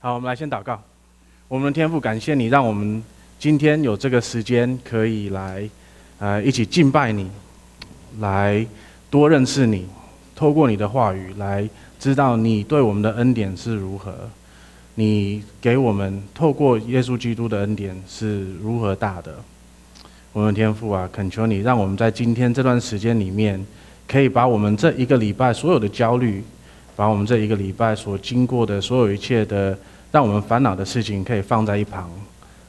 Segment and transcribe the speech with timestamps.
[0.00, 0.80] 好，我们来先祷告。
[1.48, 3.02] 我们的天父，感谢你，让我们
[3.36, 5.68] 今天有这个时间可以来，
[6.20, 7.28] 呃，一起敬拜你，
[8.20, 8.64] 来
[9.10, 9.88] 多认识你，
[10.36, 14.14] 透过你的话语来知道你对我们的恩典是如何，
[14.94, 19.34] 你给我们透过耶稣基督的恩典是如何大的。
[20.32, 23.66] 我们的天父啊，恳求你，让我们在今天这段时间里面，
[24.06, 26.44] 可以把我们这一个礼拜所有的焦虑。
[26.98, 29.78] 把我们这一个礼拜所经过的所有一切的，
[30.10, 32.10] 让我们烦恼的事情，可以放在一旁，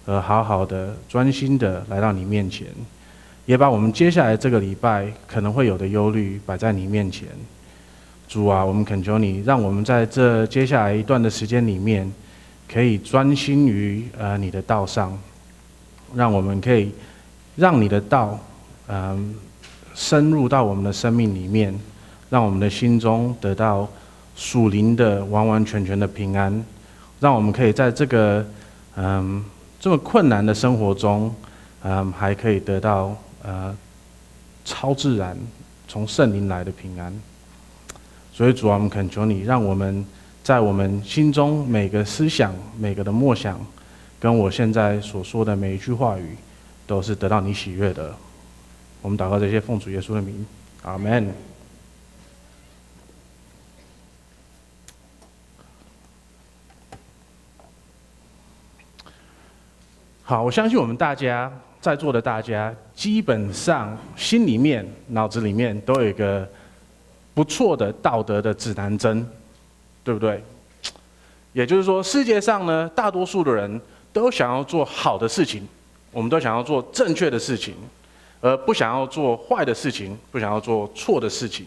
[0.05, 2.67] 呃好好的、专心的来到你面前，
[3.47, 7.27] 也把我们接下来这个礼拜可能会有的忧虑摆在你面前。
[8.27, 12.07] 主啊，我们恳求你，让我们在这接下来一段的时间里面，
[12.71, 15.17] 可以专心于呃你的道上，
[16.13, 16.91] 让我们可以
[17.55, 18.39] 让你的道，
[18.89, 19.33] 嗯、
[19.95, 21.73] 深入到我们的生命里面，
[22.29, 23.89] 让我们的心中得到。
[24.39, 26.63] 属灵的完完全全的平安，
[27.19, 28.45] 让我们可以在这个
[28.95, 29.43] 嗯
[29.81, 31.35] 这么困难的生活中，
[31.83, 33.75] 嗯还可以得到呃
[34.63, 35.37] 超自然
[35.89, 37.13] 从圣灵来的平安。
[38.31, 40.05] 所以主啊，我们恳求你，让我们
[40.41, 43.59] 在我们心中每个思想、每个的默想，
[44.21, 46.37] 跟我现在所说的每一句话语，
[46.87, 48.15] 都是得到你喜悦的。
[49.01, 50.45] 我们祷告这些奉主耶稣的名，
[50.83, 51.48] 阿门。
[60.29, 66.47] 好，我相信我们大家在座的大家，基本上心里面、脑子里面都有一个
[67.33, 69.27] 不错的道德的指南针，
[70.03, 70.39] 对不对？
[71.51, 73.81] 也就是说，世界上呢，大多数的人
[74.13, 75.67] 都想要做好的事情，
[76.11, 77.73] 我们都想要做正确的事情，
[78.39, 81.65] 而不想要做坏的事情，不想要做错的事情。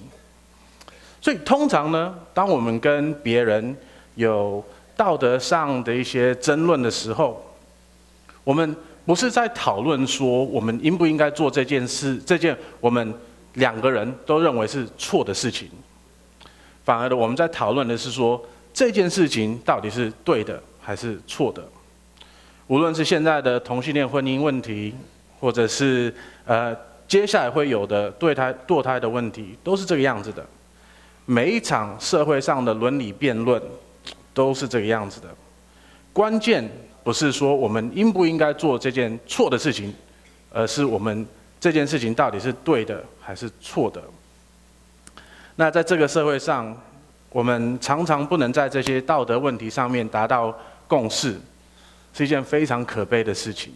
[1.20, 3.76] 所以，通常呢，当我们跟别人
[4.14, 4.64] 有
[4.97, 7.44] 道德上的一些争论的时候，
[8.44, 13.14] 我们不是在讨论说我们应不应该做这件事，这件我们
[13.54, 15.69] 两个人都认为是错的事情，
[16.84, 21.62] 反而的我们在讨论的是说这件事情到底是对的还是错的。
[22.69, 24.94] 无论是现在的同性恋婚姻问题，
[25.38, 26.14] 或者是
[26.44, 26.75] 呃
[27.06, 30.44] 接下来会有的对胎堕胎的问题，都是这个样子的。
[31.26, 33.60] 每一场社会上的伦理辩论
[34.32, 35.28] 都是这个样子的，
[36.12, 36.69] 关键。
[37.04, 39.92] 不是说我们应不应该做这件错的事情，
[40.52, 41.26] 而是我们
[41.60, 44.02] 这件事情到底是对的还是错的。
[45.56, 46.76] 那在这个社会上，
[47.30, 51.38] 我们常常不能在这些道德问题上面达到共识，
[52.14, 53.72] 是一件非常可悲的事情。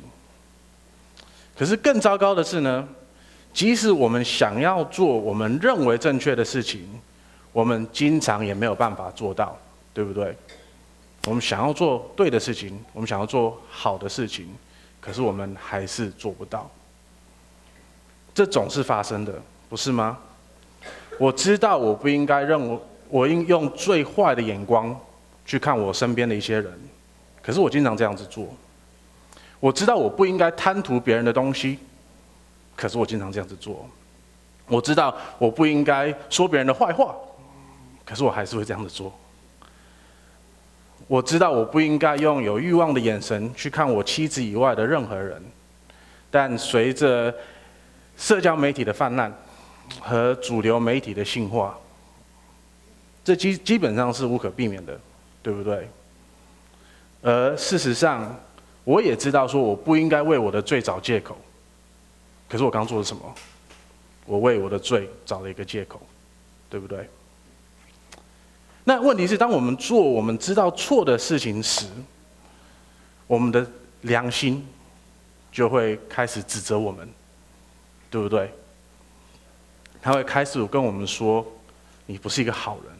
[1.58, 2.86] 可是更糟糕的是呢，
[3.52, 6.86] 即使我们想要做我们认为正确的事情，
[7.52, 9.58] 我们经常也没有办法做到，
[9.92, 10.36] 对不对？
[11.26, 14.48] 我们想要做对的事情，我们想要做好的事情，
[15.00, 16.70] 可是我们还是做不到。
[18.32, 20.18] 这总是发生的，不是吗？
[21.18, 22.78] 我知道我不应该认，
[23.08, 24.94] 我应用最坏的眼光
[25.44, 26.72] 去看我身边的一些人，
[27.42, 28.46] 可是我经常这样子做。
[29.58, 31.78] 我知道我不应该贪图别人的东西，
[32.76, 33.84] 可是我经常这样子做。
[34.68, 37.16] 我知道我不应该说别人的坏话，
[38.04, 39.12] 可是我还是会这样子做。
[41.08, 45.40] 我知道我不应该用有欲望的眼神去看我妻子以外的任何人，
[46.30, 47.34] 但随着
[48.16, 49.32] 社交媒体的泛滥
[50.00, 51.78] 和主流媒体的性化，
[53.24, 54.98] 这基基本上是无可避免的，
[55.42, 55.88] 对不对？
[57.22, 58.34] 而事实上，
[58.84, 61.36] 我也知道说我不应该为我的罪找借口，
[62.48, 63.22] 可是我刚做了什么？
[64.24, 66.00] 我为我的罪找了一个借口，
[66.68, 67.08] 对不对？
[68.88, 71.86] 那问题是，当我们做我们知道错的事情时，
[73.26, 73.66] 我们的
[74.02, 74.64] 良心
[75.50, 77.08] 就会开始指责我们，
[78.08, 78.48] 对不对？
[80.00, 81.44] 他会开始跟我们说
[82.06, 82.92] ：“你不是一个好人，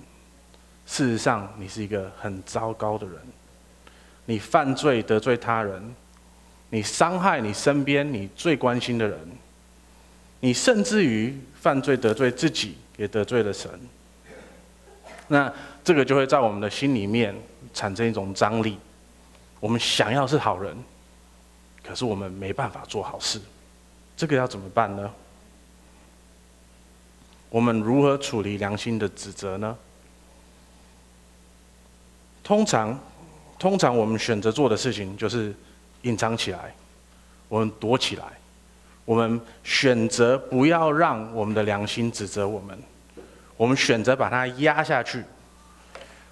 [0.87, 3.17] 事实上你是一个很糟糕的人。
[4.25, 5.95] 你犯罪得罪他人，
[6.69, 9.21] 你伤害你身边你最关心的人，
[10.41, 13.71] 你甚至于犯罪得罪自己，也得罪了神。”
[15.29, 15.53] 那。
[15.87, 17.33] 这个就会在我们的心里面
[17.73, 18.77] 产生一种张力，
[19.61, 20.77] 我们想要是好人，
[21.81, 23.41] 可是我们没办法做好事，
[24.17, 25.09] 这个要怎么办呢？
[27.51, 29.79] 我们如何处理良心的指责呢？
[32.43, 32.99] 通常，
[33.57, 35.55] 通常我们选择做的事情就是
[36.03, 36.75] 隐藏起来，
[37.49, 38.25] 我们躲起来，
[39.05, 42.77] 我们选择不要让我们的良心指责我们，
[43.57, 45.25] 我们选择把它压下去。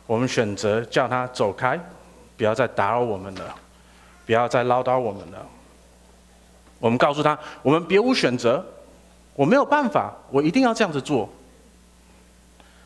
[0.07, 1.81] 我们选择叫他走开，
[2.37, 3.55] 不要再打扰我们了，
[4.27, 5.47] 不要再唠叨我们了。
[6.79, 8.63] 我们告诉他，我们别无选择，
[9.35, 11.27] 我没有办法，我一定要这样子做。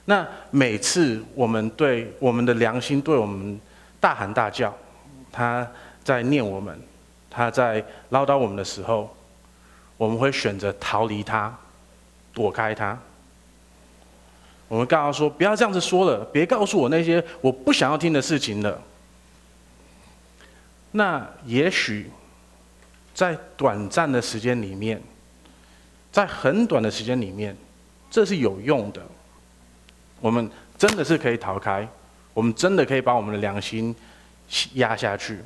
[0.05, 3.61] 那每次我们对我们的良心对我们
[3.99, 4.73] 大喊大叫，
[5.33, 5.67] 他
[6.05, 6.81] 在念我们，
[7.29, 9.13] 他在唠叨我们的时候，
[9.97, 11.53] 我们会选择逃离他，
[12.33, 12.97] 躲开他。
[14.69, 18.81] 我们告诉他说：“不要这样子说了，别告诉我那些我不想要听的事情了。”
[20.93, 22.11] 那也许
[23.15, 25.03] 在短暂的时间里面，
[26.13, 27.57] 在很短的时间里面，
[28.11, 29.03] 这是有用的。
[30.21, 31.87] 我们真的是可以逃开，
[32.35, 33.95] 我们真的可以把我们的良心
[34.75, 35.41] 压下去。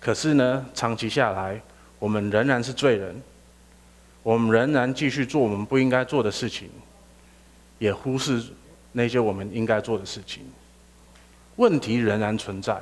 [0.00, 1.60] 可是呢，长期下来，
[1.98, 3.20] 我们仍然是罪人，
[4.22, 6.70] 我们仍然继续做我们不应该做的事情，
[7.78, 8.42] 也忽视
[8.92, 10.44] 那些我们应该做的事情。
[11.56, 12.80] 问题仍然存在，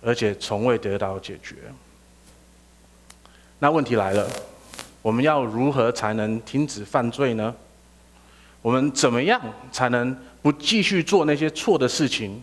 [0.00, 1.56] 而且从未得到解决。
[3.58, 4.28] 那问题来了，
[5.02, 7.54] 我们要如何才能停止犯罪呢？
[8.60, 9.40] 我们怎么样
[9.72, 12.40] 才能不继续做那些错的事情，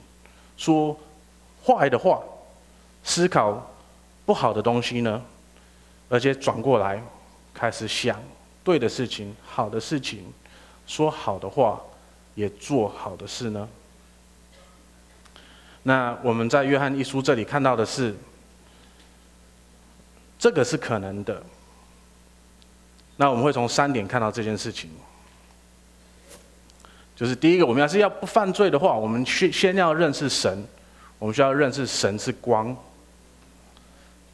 [0.57, 0.97] 说
[1.65, 2.21] 坏的话，
[3.03, 3.71] 思考
[4.25, 5.21] 不好的东西呢？
[6.09, 7.01] 而且转过来
[7.53, 8.21] 开始想
[8.63, 10.25] 对的事情、好的事情，
[10.89, 11.79] 说好的话，
[12.33, 13.69] 也做好的事呢？
[15.83, 18.15] 那我们在约翰一书这里看到的是，
[20.39, 21.43] 这个是可能的。
[23.17, 24.89] 那我们会从三点看到这件事情。
[27.15, 30.65] 就是第一个，我们要是要不犯罪的话，我们先先要认识神，
[31.19, 32.75] 我们需要认识神是光。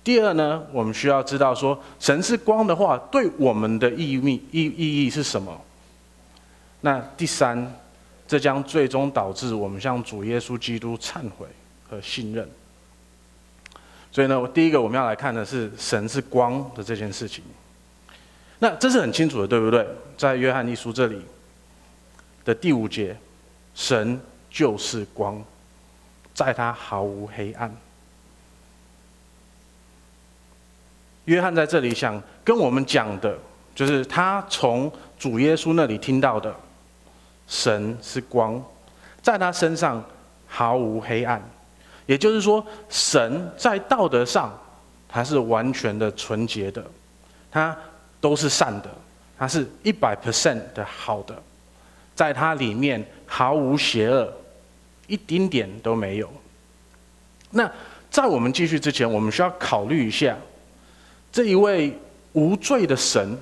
[0.05, 5.59] 第二呢，我们需要知道说，神是光的话，对我们的意义意意义是什么？
[6.85, 7.73] 那第三，
[8.27, 11.47] 这将最终导致我们向主耶稣基督忏悔
[11.89, 12.47] 和信任。
[14.11, 17.43] 所以呢，我第一个我们要来看的是神是光的这件事情。
[18.59, 19.83] 那这是很清楚的，对不对？
[20.15, 21.19] 在约翰一书这里。
[22.45, 23.17] 的第五节，
[23.73, 24.21] 神
[24.51, 25.43] 就是光，
[26.35, 27.75] 在他毫无黑暗。
[31.23, 33.35] 约翰在这里想跟我们讲的，
[33.73, 36.55] 就是他从主耶稣那里听到的，
[37.47, 38.63] 神是光，
[39.21, 40.03] 在他身上
[40.47, 41.41] 毫无黑暗。
[42.05, 44.53] 也就是说，神在道德上
[45.07, 46.85] 他是完全的纯洁的，
[47.51, 47.75] 他
[48.21, 48.89] 都是善的，
[49.37, 51.35] 他是一百 percent 的好的。
[52.15, 54.31] 在它里面毫无邪恶，
[55.05, 56.31] 一丁点都没有。
[57.51, 57.69] 那
[58.09, 60.37] 在我们继续之前，我们需要考虑一下，
[61.29, 61.93] 这一位
[62.31, 63.37] 无罪的神，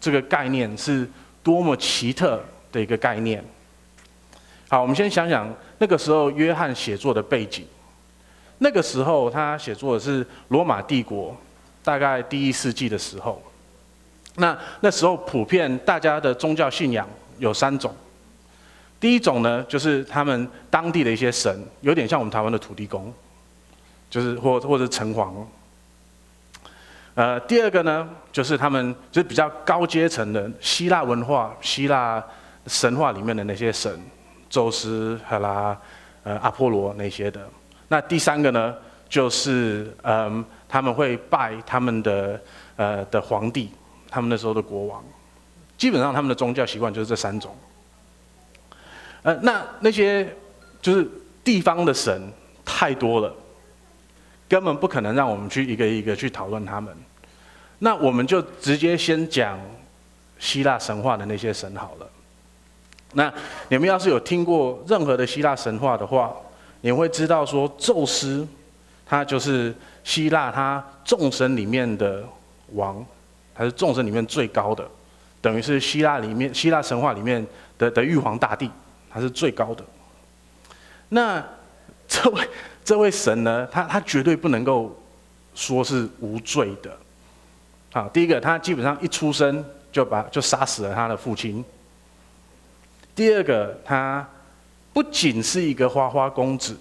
[0.00, 1.08] 这个概念是
[1.44, 2.42] 多么奇特
[2.72, 3.44] 的一个概念。
[4.68, 7.66] 好，我们先想想那个时候约翰写作的背景。
[8.58, 11.36] 那个时候他写作的是罗马帝国，
[11.82, 13.40] 大概第一世纪的时候。
[14.36, 17.94] 那那时候普遍大家的宗教信仰有三种。
[19.00, 23.12] 第一种呢，就是他们当地的一些神，有点像我们台湾的土地公，
[24.10, 25.32] 就是或或者城隍。
[27.14, 32.24] 呃，第二个呢，就是他们就是比较高阶层的希腊文化、希腊
[32.68, 33.98] 神话里面的那些神，
[34.50, 35.76] 宙斯、赫拉、
[36.22, 37.48] 呃阿波罗那些的。
[37.88, 38.74] 那第三个呢，
[39.08, 42.40] 就是嗯，他们会拜他们的
[42.76, 43.70] 呃的皇帝，
[44.10, 45.02] 他们那时候的国王。
[45.76, 47.56] 基本上他们的宗教习惯就是这三种。
[49.22, 50.28] 呃，那那些
[50.82, 51.08] 就是
[51.42, 52.30] 地方的神
[52.64, 53.34] 太多了，
[54.48, 56.94] 根本不可能让我们去一个一个去讨论他们。
[57.78, 59.58] 那我们就直接先讲
[60.38, 62.10] 希腊神话的那些神好了。
[63.12, 63.32] 那
[63.68, 66.34] 你们要是有听过任何的希腊神话的话，
[66.82, 68.46] 你会知道说，宙斯
[69.06, 69.74] 他就是
[70.04, 72.22] 希腊他众神里面的
[72.74, 73.04] 王，
[73.54, 74.86] 他是众神里面最高的，
[75.40, 77.44] 等于是希腊里面希腊神话里面
[77.78, 78.70] 的的玉皇大帝。
[79.10, 79.82] 他是最高的。
[81.08, 81.42] 那
[82.06, 82.48] 这位
[82.84, 83.66] 这位神呢？
[83.72, 84.94] 他他绝对不能够
[85.54, 86.94] 说是无罪的。
[87.90, 91.64] 好，第一个，他基本上一出生就把就杀死了他的父亲。
[93.18, 94.24] 第二个，他
[94.92, 96.78] 不仅是一个花花公子，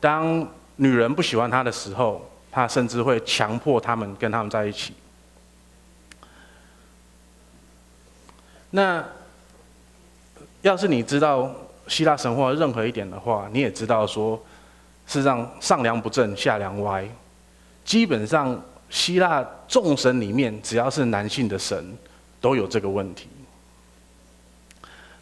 [0.00, 4.94] 当女人不喜欢他的时候，他甚至会强迫他们跟他们在一起。
[8.70, 9.04] 那。
[10.62, 11.54] 要是你知道
[11.86, 14.42] 希腊神话任何一点的话，你也知道说，
[15.06, 17.08] 是让上梁不正下梁歪。
[17.84, 21.96] 基本上，希腊众神里面，只要是男性的神，
[22.40, 23.28] 都有这个问题。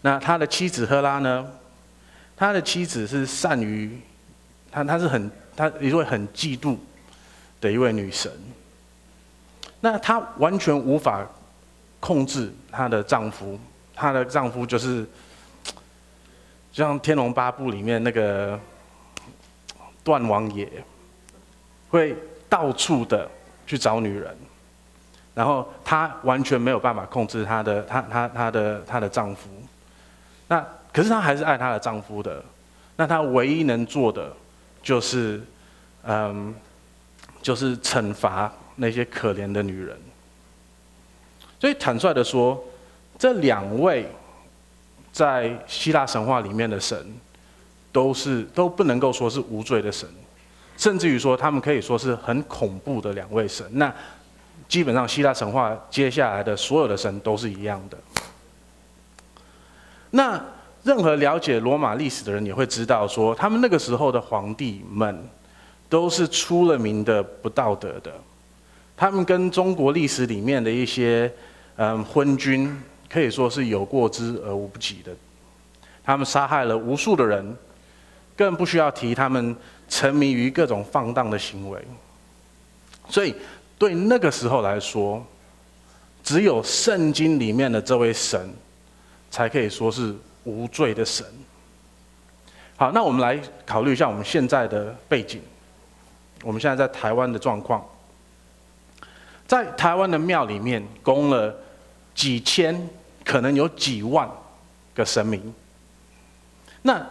[0.06, 1.44] 那他的妻子赫拉呢？
[2.36, 4.00] 他的妻子是善于
[4.70, 6.76] 她她是很她一位很嫉妒
[7.60, 8.30] 的一位女神。
[9.80, 11.26] 那她完全无法
[11.98, 13.58] 控制她的丈夫，
[13.96, 15.02] 她的丈夫就是
[16.70, 18.56] 就像《天龙八部》里面那个
[20.04, 20.70] 段王爷，
[21.88, 22.14] 会
[22.48, 23.28] 到处的
[23.66, 24.32] 去找女人，
[25.34, 29.48] 然后她完全没有办法控制她的她她她的她的丈夫。
[30.48, 32.42] 那可是她还是爱她的丈夫的。
[32.96, 34.32] 那她唯一能做的
[34.82, 35.40] 就是，
[36.04, 36.54] 嗯，
[37.42, 38.52] 就是惩罚。
[38.78, 39.96] 那些可怜的女人，
[41.58, 42.62] 所以坦率的说，
[43.18, 44.06] 这两位
[45.10, 46.98] 在希腊神话里面的神，
[47.90, 50.06] 都是都不能够说是无罪的神，
[50.76, 53.66] 甚至于说他们可以说是很恐怖的两位神。
[53.78, 53.90] 那
[54.68, 57.96] 基本上希腊神话接下来的所有的神都是一样的。
[60.10, 60.42] 那
[60.84, 65.28] 任何了解罗马历史的人也会知道，说他们那个时候的皇帝们
[65.88, 68.12] 都是出了名的不道德的。
[68.96, 71.30] 他们跟中国历史里面的一些
[71.76, 72.74] 嗯昏君
[73.10, 75.12] 可以说是有过之而无不及的，
[76.02, 77.56] 他们杀害了无数的人，
[78.36, 79.54] 更不需要提他们
[79.88, 81.78] 沉迷于各种放荡的行为。
[83.08, 83.34] 所以
[83.76, 85.24] 对那个时候来说，
[86.24, 88.48] 只有圣经里面的这位神，
[89.30, 90.14] 才可以说是
[90.44, 91.26] 无罪的神。
[92.76, 95.40] 好，那我们来考虑一下我们现在的背景，
[96.42, 97.84] 我们现在在台湾的状况。
[99.46, 101.54] 在台湾的庙里面供了
[102.14, 102.88] 几千，
[103.24, 104.28] 可能有几万
[104.92, 105.54] 个神明。
[106.82, 107.06] 那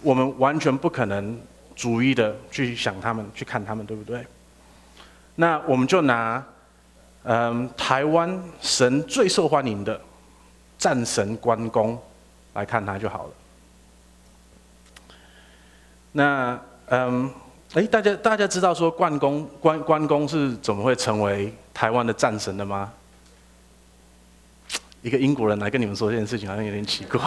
[0.00, 1.38] 我们完全不可能
[1.74, 4.24] 逐一的去想他们，去看他们，对不对？
[5.34, 6.44] 那我们就拿，
[7.24, 10.00] 嗯，台湾神最受欢迎的
[10.78, 12.00] 战神关公
[12.54, 13.30] 来看他就好了。
[16.12, 17.30] 那，嗯。
[17.74, 22.90] 哎，大家大家知道说关公关关公是怎么会成为台湾的战神的吗？
[25.02, 27.20] 一个英国人来跟你们说这件事情，好像有点奇怪。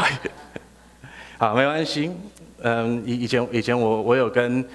[1.38, 2.12] 好，没关系。
[2.64, 4.68] 嗯，以以前以前我我有跟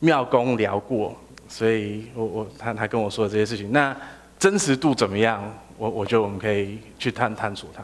[0.00, 1.16] 庙公聊过，
[1.48, 3.96] 所以我我他他跟我说的这些事情，那
[4.38, 5.42] 真实度怎么样？
[5.78, 7.82] 我我觉得我们可以去探探索它。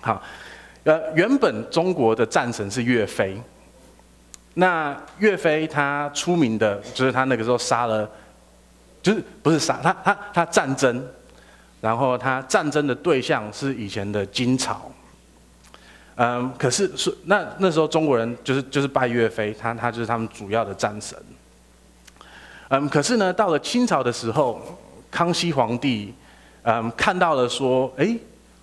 [0.00, 0.22] 好，
[0.84, 3.40] 呃，原本中国的战神是岳飞。
[4.54, 8.10] 那岳飞他出名的就是他那个时候杀了，
[9.00, 11.06] 就是不是杀他他他战争，
[11.80, 14.90] 然后他战争的对象是以前的金朝，
[16.16, 21.16] 嗯，可是是那那时候中国人就是就是拜岳飞，他他就是他们主要的战神，
[22.68, 24.60] 嗯，可是呢到了清朝的时候，
[25.12, 26.12] 康熙皇帝
[26.62, 28.18] 嗯看到了说，哎，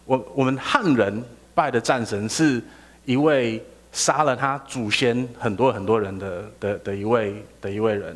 [0.07, 1.23] 我我们汉人
[1.53, 2.59] 拜的战神是
[3.05, 3.63] 一位。
[3.93, 8.15] 杀了他祖先很多很多人的的的一位的一位人，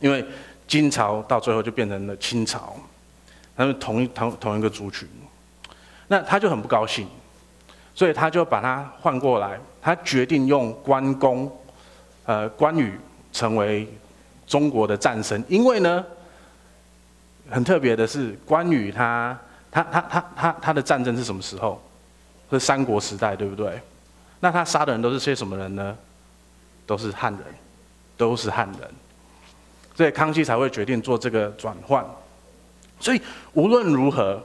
[0.00, 0.24] 因为
[0.66, 2.74] 金朝到最后就变成了清朝，
[3.56, 5.06] 他们同一同同一个族群，
[6.08, 7.06] 那他就很不高兴，
[7.94, 11.48] 所以他就把他换过来，他决定用关公，
[12.24, 12.98] 呃关羽
[13.32, 13.86] 成为
[14.48, 16.04] 中国的战神，因为呢，
[17.50, 19.38] 很特别的是关羽他
[19.82, 21.80] 他他他他他的战争是什么时候？
[22.50, 23.80] 是三国时代，对不对？
[24.38, 25.96] 那他杀的人都是些什么人呢？
[26.86, 27.42] 都是汉人，
[28.16, 28.88] 都是汉人，
[29.96, 32.06] 所以康熙才会决定做这个转换。
[33.00, 33.20] 所以
[33.52, 34.40] 无论如何，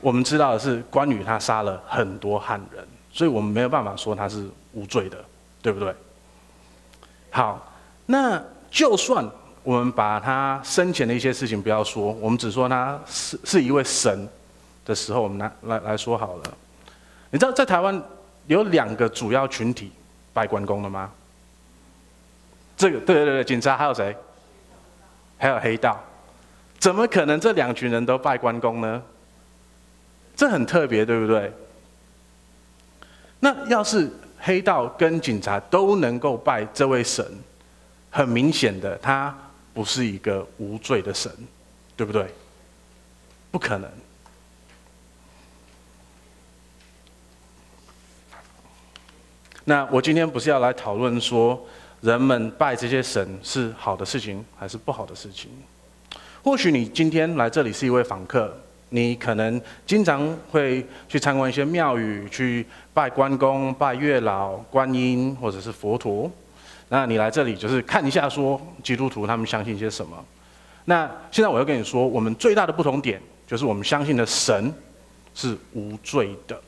[0.00, 5.18] 我们知道的是关羽他杀了很多汉人，所以我们没有办法说他是无罪的，
[5.60, 5.92] 对不对？
[7.30, 7.72] 好，
[8.06, 9.28] 那就算
[9.62, 14.28] 我们把他生前的一些事情不要说，我们只说他是是一位神
[14.84, 16.42] 的时候，我们来来来说好了。
[17.30, 18.02] 你知道在台湾，
[18.46, 19.92] 有两个主要群体
[20.32, 21.10] 拜关公的吗？
[22.76, 24.16] 这个对对对，警察还有谁？
[25.36, 25.98] 还有黑道，
[26.78, 29.02] 怎么可能这两群人都拜关公呢？
[30.34, 31.52] 这很特别，对不对？
[33.40, 37.24] 那要是黑道跟警察都能够拜这位神，
[38.10, 39.34] 很明显的，他
[39.72, 41.30] 不是一个无罪的神，
[41.96, 42.26] 对不对？
[43.50, 43.90] 不可能。
[49.64, 51.60] 那我今天不是要来讨论说，
[52.00, 55.50] 人们拜这些神是好的事情还是不好的事情？
[56.42, 58.52] 或许你今天来这里是一位访客，
[58.88, 66.28] 你可能经常会去参观一些庙宇，去拜关公、拜月老、观音或者是佛陀。
[66.92, 70.22] 那你来这里就是看一下，说基督徒他们相信些什么。
[70.86, 74.74] 那现在我要跟你说，我们最大的不同点就是我们相信的神
[75.34, 76.60] 是无罪的，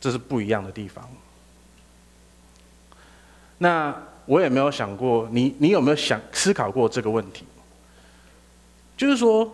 [0.00, 1.04] 这是不一样的地方。
[3.58, 7.44] 那我也没有想过，你你有没有想思考过这个问题？
[8.96, 9.52] 就是说，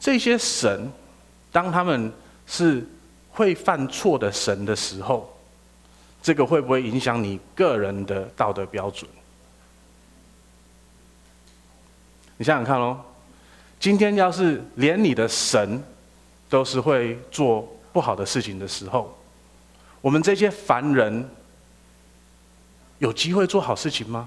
[0.00, 0.90] 这些神，
[1.52, 2.12] 当他们
[2.46, 2.86] 是
[3.30, 5.33] 会犯错的神的时候，
[6.24, 9.08] 这个会不会影响你个人的道德标准？
[12.38, 12.98] 你想想看喽，
[13.78, 15.84] 今天要是连你的神
[16.48, 19.14] 都是会做不好的事情的时候，
[20.00, 21.28] 我们这些凡人
[23.00, 24.26] 有机会做好事情吗？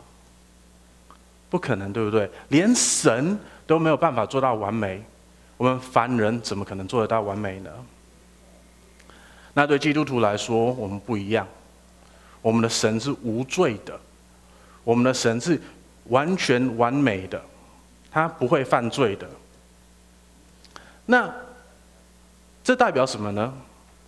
[1.49, 2.29] 不可能，对不对？
[2.49, 5.03] 连神都没有办法做到完美，
[5.57, 7.71] 我们凡人怎么可能做得到完美呢？
[9.55, 11.47] 那对基督徒来说，我们不一样，
[12.47, 13.99] 我们的神是无罪的，
[14.85, 15.61] 我们的神是
[16.05, 17.41] 完全完美的。
[18.09, 19.27] 他不会犯罪的。
[21.07, 21.29] 那
[22.63, 23.53] 这代表什么呢？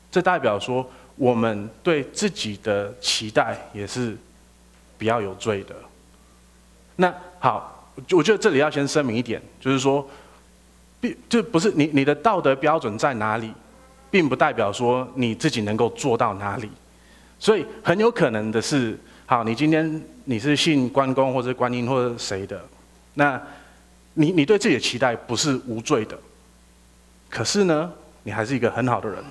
[0.09, 4.15] 这代表说，我们对自己的期待也是
[4.97, 5.75] 比较有罪的。
[6.95, 10.09] 那好，我觉得这里要先声明一点，就是说，
[11.01, 13.53] 并就不是你你的道德标准在哪里，
[14.09, 16.71] 并不代表说你自己能够做到哪里。
[17.39, 22.61] 所以很有可能的是，好，你今天你是信关公或者观音或者谁的，
[23.15, 23.41] 那。
[24.15, 26.19] 你你对自己的期待不是无罪的，
[27.29, 27.89] 可是呢，
[28.23, 29.23] 你还是一个很好的人，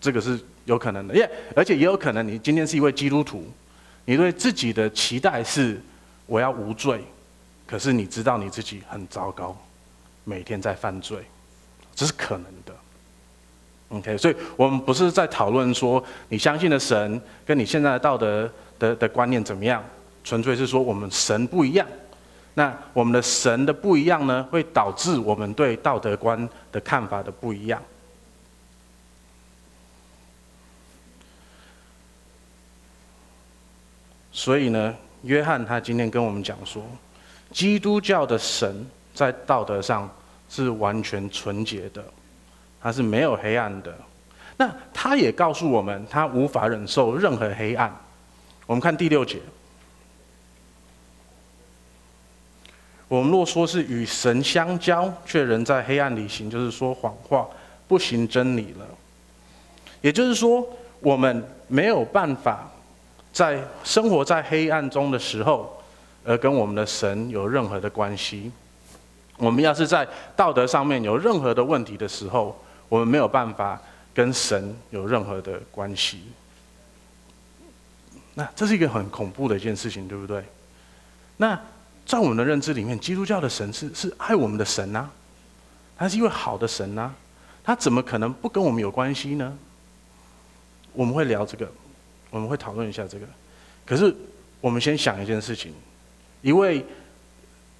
[0.00, 3.44] 这个是有可能的，耶，而且也有可能你今天是一位基督徒，
[4.06, 5.78] 你对自己的期待是
[6.24, 7.04] 我要无罪，
[7.66, 9.54] 可是你知道你自己很糟糕，
[10.24, 11.18] 每天在犯罪，
[11.94, 12.74] 这是可能的。
[13.90, 19.82] OK，所以我们不是在讨论说你相信的神跟你现在的道德的的观念怎么样，
[20.22, 21.86] 纯粹是说我们神不一样。
[22.54, 27.80] 那我们的神的不一样呢，会导致我们对道德观的看法的不一样。
[34.32, 36.84] 所以呢，约翰他今天跟我们讲说，
[37.52, 40.08] 基督教的神在道德上
[40.48, 42.04] 是完全纯洁的，
[42.80, 43.94] 他是没有黑暗的。
[44.56, 47.94] 那他也告诉我们，他无法忍受任何黑暗。
[48.66, 49.38] 我们看第六节。
[53.06, 57.48] 我们若说是与神相交，却仍在黑暗里行，就是说谎话，
[57.86, 58.86] 不行真理了。
[60.02, 60.62] 也就是说，
[61.00, 62.70] 我们没有办法
[63.32, 65.82] 在生活在黑暗中的时候，
[66.24, 68.52] 而跟我们的神有任何的关系。
[69.38, 72.54] 我们要是在道德上面有任何的问题的时候，
[72.88, 73.80] 我们没有办法
[74.14, 76.22] 跟神有任何的关系。
[78.34, 80.44] 那这是一个很恐怖的一件事情，对不对？
[81.36, 81.60] 那。
[82.08, 85.10] 在我们的认知里面，基督教的神是是爱我们的神呐、
[85.94, 87.14] 他是一位好的神呐、
[87.62, 89.58] 他怎么可能不跟我们有关系呢？
[90.94, 91.70] 我们会聊这个，
[92.30, 93.26] 我们会讨论一下这个。
[93.84, 94.16] 可是
[94.62, 95.74] 我们先想一件事情：
[96.40, 96.82] 一位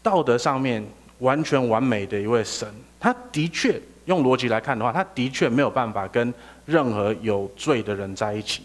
[0.03, 0.87] 道德上面
[1.21, 6.35] 完全完美的一位神，他的确用逻辑来看的话，他的确没有办法跟
[6.67, 8.65] 任何有罪的人在一起。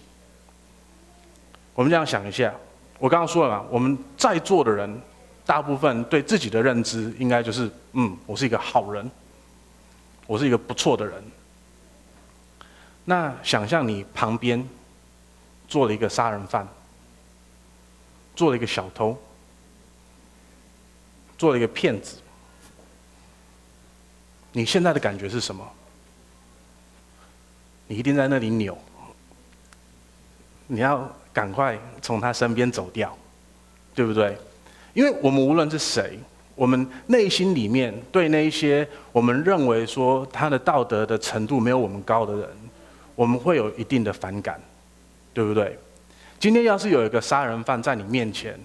[1.75, 2.53] 我们这样想一下，
[2.97, 5.01] 我刚刚说了嘛，我们在座的人。
[5.45, 9.11] 大部分对自己的认知应该就是，嗯，我是一个好人，
[10.25, 11.21] 我是一个不错的人。
[13.03, 14.65] 那想象你旁边
[15.67, 16.65] 坐了一个杀人犯，
[18.37, 19.21] 坐了一个小偷，
[21.37, 22.21] 坐了一个骗子，
[24.53, 25.67] 你现在的感觉是什么？
[27.87, 28.77] 你一定在那里扭，
[30.67, 33.15] 你要赶快从他身边走掉，
[33.93, 34.37] 对不对？
[34.93, 36.17] 因为我们无论是谁，
[36.55, 42.49] 我们内心里面对那一些我们认为说他的道德的程度没有我们高的人，
[43.15, 44.61] 我们会有一定的反感，
[45.33, 45.77] 对不对？
[46.39, 48.57] 今天要是有一个杀人犯在你面前，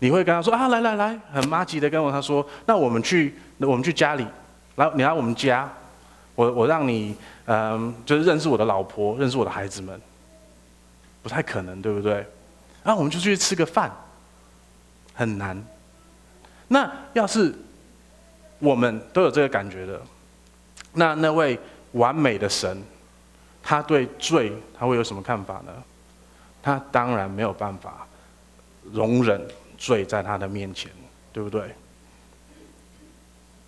[0.00, 4.26] 你会跟他说啊，来来来，很麻吉的跟我他说，那我们去，我们去家里，
[4.76, 5.70] 来你来我们家，
[6.34, 10.00] 我我让你嗯，就是认识我的老婆，认识我的孩子们，
[11.22, 12.14] 不太可能，对不对？
[12.84, 13.90] 然后我们就去吃个饭，
[15.14, 15.60] 很难。
[16.68, 17.54] 那要是
[18.58, 20.00] 我们都有这个感觉的，
[20.92, 21.58] 那那位
[21.92, 22.82] 完美的神，
[23.62, 25.72] 他对罪他会有什么看法呢？
[26.62, 28.06] 他当然没有办法
[28.92, 29.40] 容忍
[29.78, 30.90] 罪在他的面前，
[31.32, 31.74] 对不对？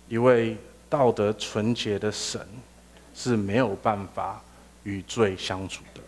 [0.09, 0.57] 一位
[0.89, 2.41] 道德纯洁的神
[3.13, 4.41] 是没有办法
[4.83, 6.01] 与罪相处的。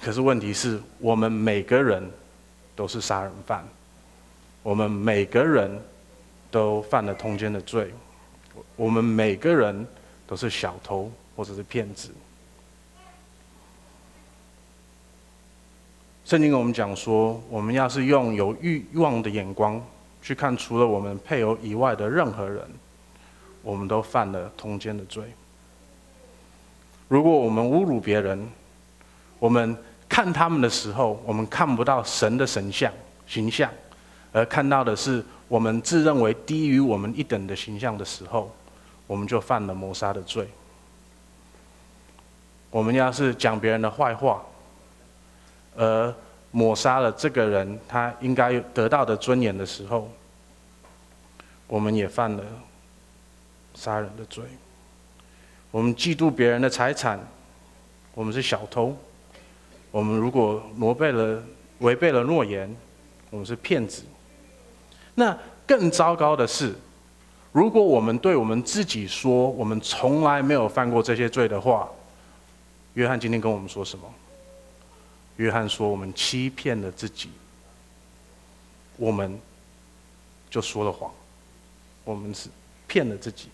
[0.00, 2.10] 可是问题是我们每个人。
[2.76, 3.66] 都是杀人犯，
[4.62, 5.82] 我们每个人
[6.50, 7.90] 都犯了通奸的罪，
[8.76, 9.86] 我们每个人
[10.26, 12.10] 都是小偷或者是骗子。
[16.26, 19.82] 圣经跟我们讲说，我们要是用有欲望的眼光
[20.26, 22.60] 去看除了我们配偶以外的任何人，
[23.62, 25.22] 我们都犯了通奸的罪。
[27.06, 28.50] 如果我们侮辱别人，
[29.38, 29.76] 我们
[30.08, 32.92] 看他们的时候，我们看不到神的神像
[33.28, 33.70] 形象，
[34.32, 38.52] 而看到的是我们自认为低于我们一等的形象的时候，
[39.06, 40.48] 我们就犯了谋杀的罪。
[42.72, 44.42] 我们要是讲别人的坏话，
[45.76, 46.12] 而
[46.50, 50.10] 抹杀了这个人他应该得到的尊严的时候，
[51.66, 52.42] 我们也犯了
[53.74, 54.44] 杀人的罪。
[55.70, 57.20] 我们嫉妒别人的财产，
[58.14, 58.96] 我们是小偷。
[59.90, 61.42] 我们如果违背了
[61.80, 62.74] 违背了诺言，
[63.30, 64.02] 我们是骗子。
[65.14, 66.74] 那更糟糕的是，
[67.52, 71.88] 如果我们对我们自己说我们从来没有犯过这些罪的话，
[72.94, 74.04] 约翰今天跟我们说什么？
[75.36, 77.30] 约翰说我们欺骗了自己，
[78.96, 79.38] 我们
[80.48, 81.12] 就说了谎，
[82.04, 82.48] 我们是
[82.86, 83.48] 骗了自己。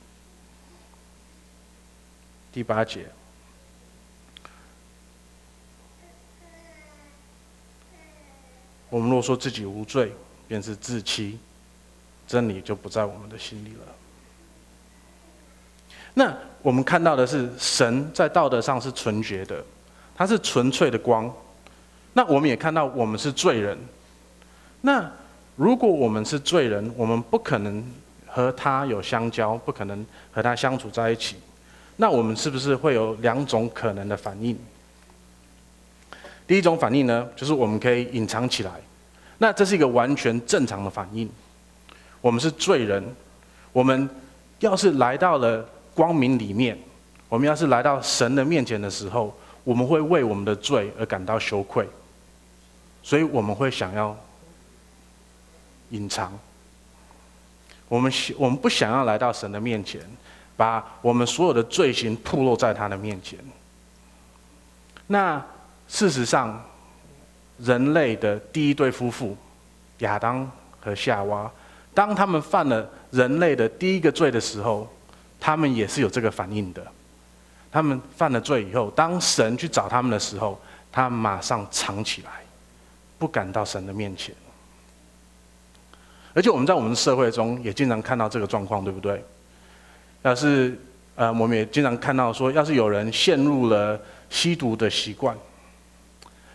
[2.53, 3.07] 第八节。
[8.88, 10.12] 我们若说自己无罪，
[10.47, 11.38] 便是自欺，
[12.29, 13.87] 真理就不在我们的心里了。
[16.12, 19.64] 那我们看到的是，神在道德上是纯洁的，
[20.14, 21.35] 他是纯粹的光。
[22.12, 23.79] 那我们也看到，我们是罪人。
[24.81, 25.11] 那
[25.57, 27.85] 如果我们是罪人，我们不可能
[28.27, 31.37] 和他有相交，不可能和他相处在一起。
[31.96, 34.59] 那我们是不是会有两种可能的反应？
[36.46, 38.72] 第一种反应呢，就是我们可以隐藏起来，
[39.38, 41.31] 那这是一个完全正常的反应。
[42.20, 43.03] 我们是罪人，
[43.72, 44.09] 我们
[44.59, 46.77] 要是来到了光明里面，
[47.29, 51.87] 我们要是来到神的面前的时候，我们会为我们的罪而感到羞愧，
[53.03, 54.17] 所以我们会想要
[55.91, 56.33] 隐藏。
[57.88, 60.01] 我们我们不想要来到神的面前，
[60.57, 63.38] 把我们所有的罪行暴露在他的面前。
[65.07, 65.45] 那。
[65.88, 66.59] 事实上，
[67.59, 69.37] 人类的第一对夫妇
[69.99, 71.51] 亚当和夏娃，
[71.93, 74.91] 当他们犯了人类的第一个罪的时候，
[75.38, 76.87] 他们也是有这个反应的。
[77.71, 80.59] 他们犯了罪以后，当神去找他们的时候，
[80.91, 82.41] 他马上藏起来，
[83.23, 84.35] 不敢到神的面前。
[86.35, 89.25] 而且我们在我们的社会中也经常看到这个状况，对不对？
[90.23, 90.77] 要是
[91.15, 93.97] 呃，我们也经常看到说，要是有人陷入了
[94.29, 95.39] 吸毒的习惯。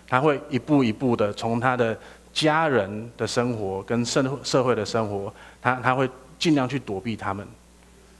[0.09, 1.97] 他会一步一步的从他的
[2.33, 7.47] 家人的生活跟社社会的生活，他他会尽量去躲避他们，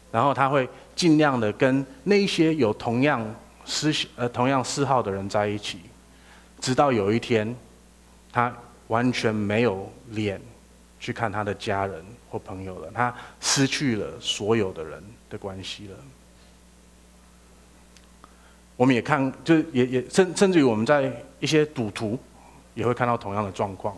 [0.10, 3.22] 然后他会尽量的跟那些有同样
[3.66, 5.82] 嗜呃同样嗜好的人在一起，
[6.62, 7.54] 直到有一天，
[8.38, 8.56] 他
[8.90, 10.40] 完全没有脸
[11.00, 15.98] 去看他的家人或朋友了，他失去了所有的人的关系了。
[18.76, 22.16] 我们也看，就也也甚甚至于我们在一些赌徒
[22.76, 23.98] 也会看到同样的状况，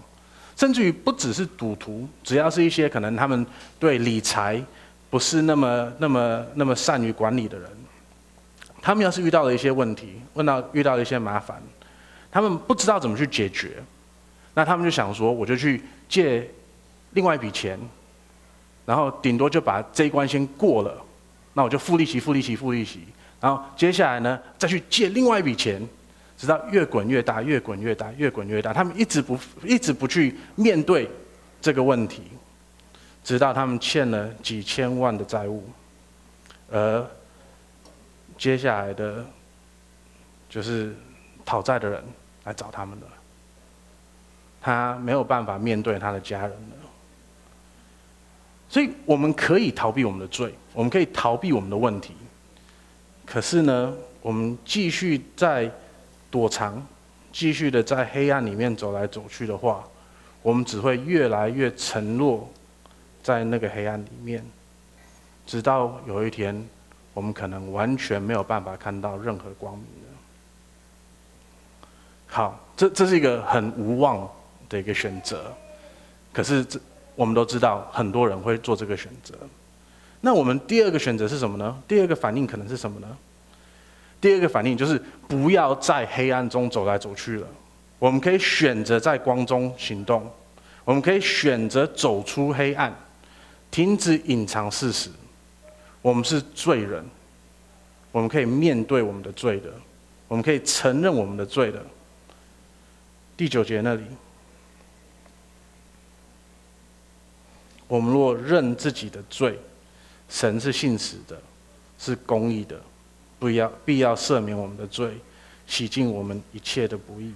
[0.55, 3.45] 甚至于不只是赌徒，只要是一些可能他们
[3.77, 4.63] 对理财
[5.09, 7.69] 不是那么那么那么善于管理的人，
[8.81, 11.61] 他们要是遇到了一些问题，问到遇到了一些麻烦，
[12.31, 13.83] 他们不知道怎么去解决，
[14.59, 16.45] 那他们就想说，我就去借
[17.11, 17.79] 另外一笔钱，
[18.85, 21.01] 然后顶多就把这一关先过了，
[21.53, 23.05] 那我就付利息、付利息、付利息。
[23.39, 25.81] 然后接下来呢，再去借另外一笔钱，
[26.37, 28.73] 直到越滚越大，越滚越大，越滚越大。
[28.73, 31.09] 他们一直不一直不去面对
[31.61, 32.23] 这个问题，
[33.23, 35.63] 直到他们欠了几千万的债务，
[36.69, 37.07] 而
[38.37, 39.25] 接下来的，
[40.49, 40.93] 就是
[41.45, 42.03] 讨债的人
[42.43, 43.07] 来找他们了。
[44.61, 46.75] 他没有办法面对他的家人了，
[48.67, 52.13] 所以我们可以逃避我们的罪，我们可以逃避我们的问题。
[53.25, 55.71] 可是呢，我们继续在
[56.29, 56.85] 躲藏，
[57.31, 59.83] 继续的在黑暗里面走来走去的话，
[60.41, 62.49] 我们只会越来越沉落
[63.21, 64.43] 在那个黑暗里面，
[65.45, 66.67] 直到有一天，
[67.13, 70.17] 我们可能完全没有办法看到任何光明了。
[72.27, 74.29] 好，这这是一个很无望
[74.69, 75.53] 的一个选择，
[76.31, 76.79] 可是这
[77.15, 79.33] 我们都知道，很多人会做这个选择。
[80.21, 81.81] 那我们第二个选择是什么呢？
[81.87, 83.17] 第二个反应可能是什么呢？
[84.21, 87.47] 第二个反应就是不要在黑暗中走来走去了。
[87.97, 90.29] 我们可以选择在光中行动，
[90.85, 92.93] 我们可以选择走出黑暗，
[93.71, 95.09] 停止隐藏事实。
[96.01, 97.03] 我们是罪人，
[98.11, 99.69] 我们可以面对我们的罪的，
[100.29, 101.81] 我们可以承认我们的罪的。
[103.35, 104.03] 第九节那里，
[107.89, 109.59] 我们若认自己的罪，
[110.29, 111.37] 神是信实的，
[111.97, 112.79] 是公义的，
[113.39, 115.17] 不要必要赦免我们的罪，
[115.67, 117.33] 洗净我们一切的不义。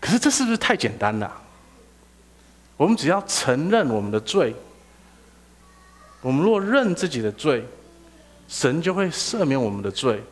[0.00, 1.30] 可是这是不是太简单了？
[2.78, 4.54] 我们只要承认我们的罪，
[6.22, 7.62] 我们若认自己的罪，
[8.48, 10.22] 神就会赦免我们的罪。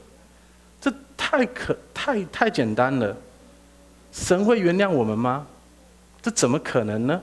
[0.80, 3.14] 这太可太太简单了，
[4.12, 5.46] 神会原谅我们吗？
[6.22, 7.20] 这怎么可能呢？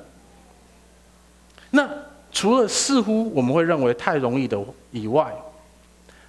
[1.76, 1.88] 那
[2.32, 4.58] 除了似乎我们会认为太容易的
[4.92, 5.32] 以外，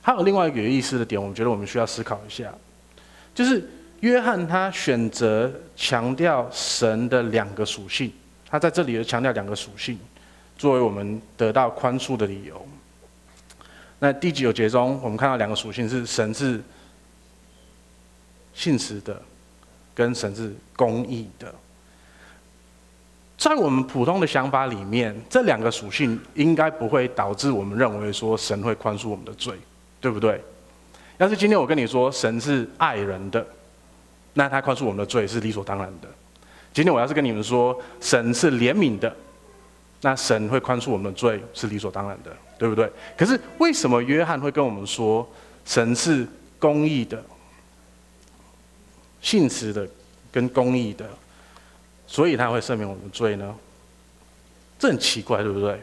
[0.03, 2.53] 还有另外一个有意思的点，我觉得我们需要思考一下，
[3.35, 3.67] 就是。
[4.01, 8.13] 约翰他选择强调神的两个属性，
[8.47, 9.99] 他在这里强调两个属性，
[10.59, 12.65] 作为我们得到宽恕的理由。
[13.99, 16.63] 那第九节中，我们看到两个属性是神是
[18.53, 19.21] 信实的，
[19.95, 21.53] 跟神是公义的。
[23.37, 29.55] 在我们普通的想法里面，这两个属性应该不会导致我们认为说神会宽恕我们的罪，
[30.01, 30.42] 对不对？
[31.18, 33.46] 要是今天我跟你说神是爱人的。
[34.38, 36.09] 那他宽恕我们的罪是理所当然的。
[36.75, 39.14] 今天我要是跟你们说神是怜悯的，
[40.03, 42.90] 那神会宽恕我们的罪是理所当然的，对不对？
[43.16, 45.27] 可是为什么约翰会跟我们说
[45.64, 46.27] 神是
[46.59, 47.25] 公义的、
[49.22, 49.88] 信实的
[50.31, 51.09] 跟公义的，
[52.07, 53.55] 所以他会赦免我们的罪呢？
[54.79, 55.81] 这很奇怪，对不对？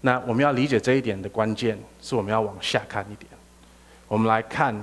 [0.00, 3.30] 那我们要理解这一点的关键是我们要往下看一点，
[4.08, 4.74] 我们来看。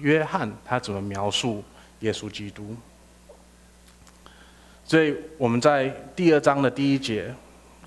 [0.00, 1.60] 约翰他怎么描述
[2.02, 2.76] 耶稣基督？
[4.84, 7.34] 所以我们在第二章的第一节，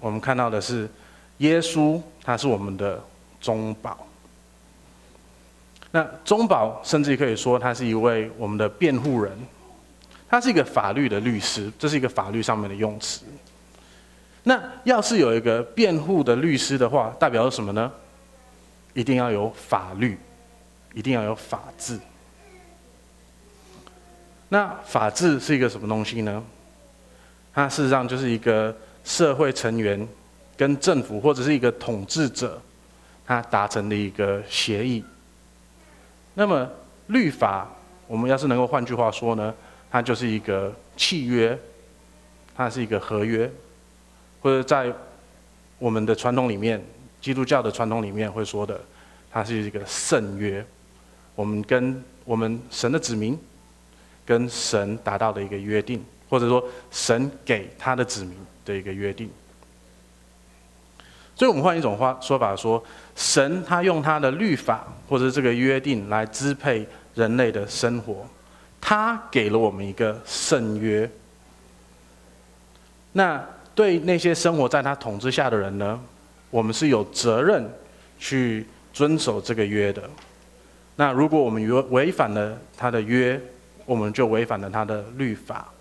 [0.01, 0.89] 我们看到的是
[1.37, 3.01] 耶稣，他是我们的
[3.39, 4.05] 中保。
[5.91, 9.31] 那中保甚至可以说他是一位我们的辩护人，
[10.29, 13.25] 他是一个法律的律师，这是一个法律上面的用词。
[14.43, 17.91] 那要是有一个辩护的律师的话，代表什么呢？
[18.93, 20.17] 一定要有法律。
[20.93, 21.97] 一定要有法治。
[24.49, 26.43] 那法治是一个什么东西呢？
[27.53, 28.75] 它事实上就是一个
[29.05, 30.05] 社会成员
[30.57, 32.61] 跟政府或者是一个统治者，
[33.25, 35.01] 他达成的一个协议。
[36.33, 36.69] 那么
[37.07, 37.69] 律法，
[38.07, 39.53] 我们要是能够换句话说呢，
[39.89, 41.57] 它就是一个契约，
[42.55, 43.51] 它是一个合约，
[44.41, 44.93] 或者在
[45.77, 46.81] 我们的传统里面，
[47.19, 48.79] 基督教的传统里面会说的，
[49.31, 50.65] 它是一个圣约。
[51.35, 53.37] 我们跟我们神的子民，
[54.25, 59.29] 跟神达到的一个约定，或者说神给他的子民的一个约定。
[61.41, 62.83] 所以，我们换一种话说法说，
[63.15, 68.23] 神他用他的律法或者这个约定来支配人类的生活，
[68.79, 71.09] 他给了我们一个圣约。
[73.13, 75.99] 那对那些生活在他统治下的人呢，
[76.51, 77.67] 我们是有责任
[78.19, 80.07] 去遵守这个约的。
[80.95, 83.41] 那如果我们违违反了他的约，
[83.87, 85.73] 我们就违反了他的律法，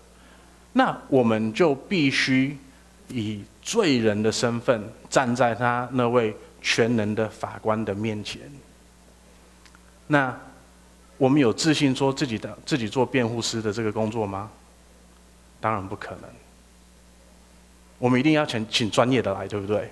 [0.73, 2.57] 那我们就必须
[3.13, 8.41] 以罪人的身份站在他那位全能的法官的面前。
[10.07, 10.35] 那
[11.17, 14.49] 我们有自信说自己的自己做辩护师的这个工作吗？
[15.59, 16.23] 当然不可能。
[17.99, 19.91] 我们一定要请请专业的来，对不对？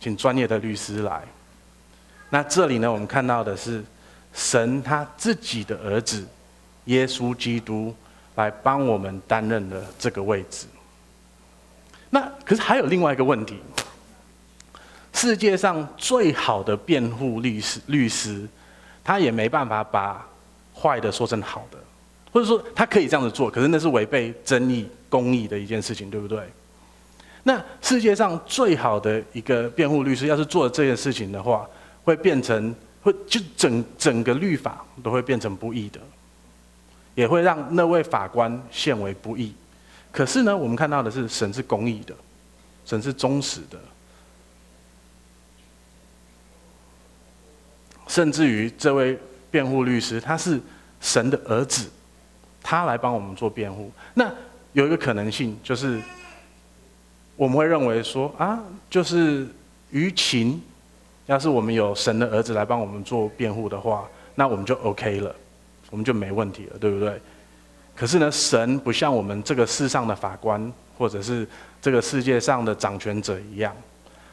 [0.00, 1.22] 请专业的律师来。
[2.30, 3.84] 那这里呢，我们看到的是。
[4.32, 6.24] 神他自己的儿子
[6.84, 7.92] 耶稣基督
[8.36, 10.68] 来帮我们担任了这个位置。
[12.10, 13.56] 那可是还有另外一个问题：
[15.12, 18.46] 世界上最好的辩护律师，律师
[19.02, 20.26] 他也没办法把
[20.74, 21.78] 坏的说成好的，
[22.32, 26.42] 或者说他可以这样子做，可是那是违背正义、公义的一件事情，对不对？
[27.44, 31.66] 那世界上最好的一个辩护律师，要是做了这件事情的话，
[32.04, 32.74] 会变成。
[33.02, 35.98] 会就整整个律法都会变成不义的，
[37.14, 39.54] 也会让那位法官陷为不义。
[40.12, 42.14] 可是呢，我们看到的是神是公义的，
[42.84, 43.78] 神是忠实的，
[48.08, 49.18] 甚至于这位
[49.50, 50.60] 辩护律师他是
[51.00, 51.88] 神的儿子，
[52.62, 53.90] 他来帮我们做辩护。
[54.14, 54.32] 那
[54.72, 56.00] 有一个可能性就是，
[57.36, 59.46] 我们会认为说啊，就是
[59.90, 60.60] 于情。
[61.26, 65.32] 要是我们有神的儿子来帮我们做辩护的话，那我们就 OK 了，
[65.88, 67.22] 我们就没问题了，对不对？
[68.00, 71.46] 可是呢，神不像我们这个世上的法官，或者是
[71.82, 73.76] 这个世界上的掌权者一样，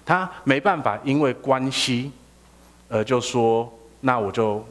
[0.05, 2.09] 他没办法因为关系，
[2.87, 4.65] 呃，就说那我就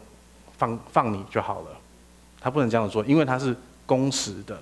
[0.57, 1.69] 放放你就好了，
[2.41, 3.55] 他不能这样说，因为他是
[3.85, 4.59] 公实的，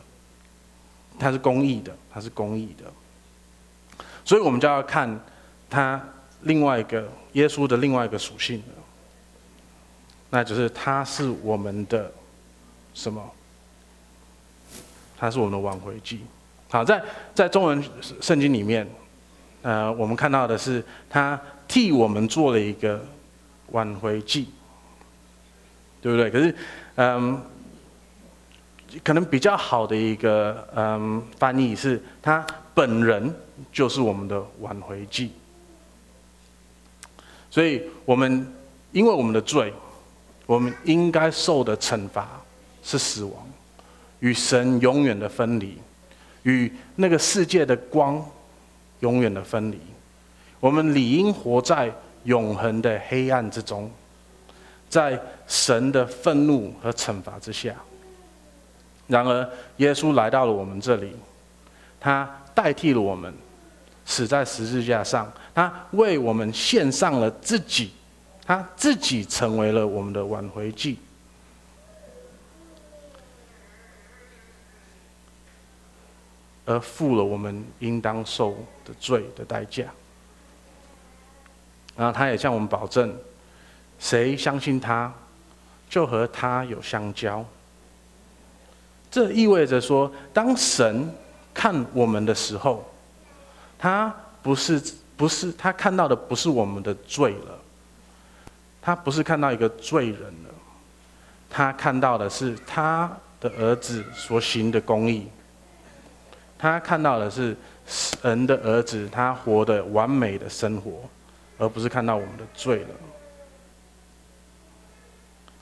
[1.17, 4.05] 他是公义的，他是公义的。
[4.25, 5.17] 所以我们就要看
[5.71, 6.05] 他
[6.41, 8.61] 另外一个耶稣的另外一个属性，
[10.31, 12.13] 那就是他是我们的
[12.95, 13.23] 什么？
[15.25, 16.21] 他是我们的挽回祭。
[16.69, 17.03] 好，在
[17.35, 17.83] 在中文
[18.21, 18.87] 圣经里面，
[19.63, 23.03] 呃，我们看到的是他替我们做了一个
[23.71, 24.51] 挽回祭，
[26.03, 26.31] 对不对？
[26.31, 26.55] 可是，
[26.97, 27.41] 嗯，
[29.03, 33.35] 可能比较好的一个嗯翻译是他本人
[33.73, 35.33] 就是我们的挽回祭。
[37.51, 38.47] 所以我们
[38.93, 39.73] 因为我们的罪，
[40.45, 42.29] 我们应该受的惩罚
[42.83, 43.33] 是死亡，
[44.21, 45.79] 与神永远的分离。
[46.45, 48.23] 与那个世界的光
[49.01, 49.79] 永远的分离，
[50.61, 51.91] 我们理应活在
[52.25, 53.91] 永恒的黑暗之中，
[54.91, 57.75] 在神的愤怒和惩罚之下。
[59.07, 61.17] 然而，耶稣来到了我们这里，
[61.99, 63.33] 他代替了我们，
[64.05, 67.91] 死在十字架上，他为我们献上了自己，
[68.45, 70.99] 他自己成为了我们的挽回祭。
[76.67, 79.85] 而付了我们应当受的罪的代价，
[81.95, 83.15] 然后他也向我们保证，
[83.99, 85.13] 谁相信他，
[85.91, 87.45] 就和他有相交。
[89.11, 91.09] 这意味着说，当神
[91.53, 92.91] 看我们的时候，
[93.79, 94.83] 他不是
[95.17, 97.59] 不是他看到的不是我们的罪了，
[98.81, 100.51] 他不是看到一个罪人了，
[101.49, 105.29] 他看到的是他的儿子所行的公义。
[106.65, 107.55] 他看到的是
[107.87, 111.03] 神的儿子，他活得完美的生活，
[111.59, 112.89] 而不是看到我们的罪了。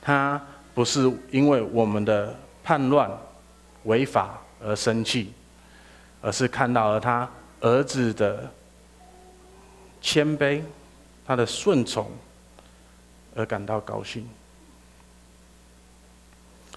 [0.01, 0.41] 他
[0.73, 3.11] 不是因为我们的叛乱、
[3.83, 5.33] 违法而生气，
[6.21, 8.49] 而是看到了他儿子的
[10.01, 10.61] 谦卑、
[11.27, 12.09] 他的顺从
[13.35, 14.25] 而感到高兴。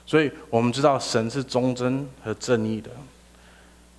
[0.05, 2.91] 所以我们知道神是忠贞和正义的。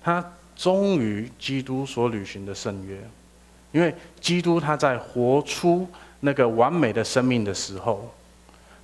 [0.02, 0.24] 他
[0.56, 2.98] 忠于基督所履行的圣约，
[3.72, 5.86] 因为基督他在活出
[6.20, 8.12] 那个完美的生命的时候，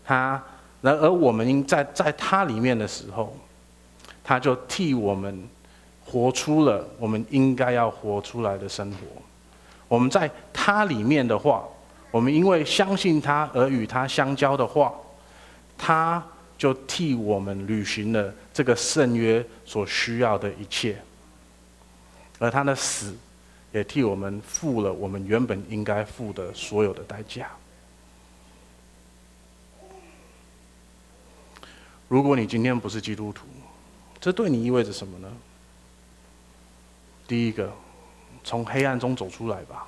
[0.05, 0.42] 他
[0.83, 3.35] 然而我们应在在他里面的时候，
[4.22, 5.48] 他就替我们
[6.05, 8.98] 活出了我们应该要活出来的生活。
[9.88, 11.64] 我们在他里面的话，
[12.11, 14.92] 我们因为相信他而与他相交的话，
[15.77, 16.22] 他
[16.64, 20.98] 就替我们履行了这个圣约所需要的一切。
[22.38, 23.14] 而他的死，
[23.70, 27.50] 也替我们付了我们原本应该付的所有的代价。
[32.09, 33.44] 如果你今天不是基督徒，
[34.18, 35.31] 这对你意味着什么呢？
[37.29, 37.70] 第一个，
[38.42, 39.87] 从黑暗中走出来吧，